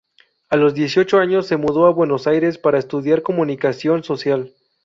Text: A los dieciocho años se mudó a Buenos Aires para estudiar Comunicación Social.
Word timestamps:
A 0.49 0.55
los 0.57 0.73
dieciocho 0.73 1.19
años 1.19 1.45
se 1.45 1.57
mudó 1.57 1.85
a 1.85 1.91
Buenos 1.91 2.25
Aires 2.25 2.57
para 2.57 2.79
estudiar 2.79 3.21
Comunicación 3.21 4.03
Social. 4.03 4.55